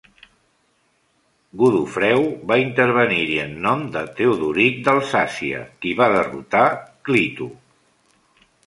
[1.63, 6.67] Godofreu va intervenir-hi en nom de Teodoric d'Alsàcia, qui va derrotar
[7.11, 7.55] Clito.